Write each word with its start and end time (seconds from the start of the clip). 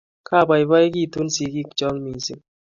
Kapaipait 0.27 1.13
sigik 1.35 1.69
chok 1.77 1.95
missing' 2.03 2.43